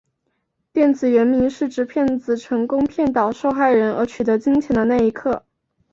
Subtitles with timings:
[0.73, 5.45] 电影原名是指骗子成功骗倒受害人而取得金钱的那一刻。